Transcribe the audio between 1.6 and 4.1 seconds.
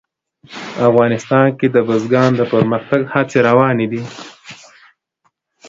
د بزګان د پرمختګ هڅې روانې دي.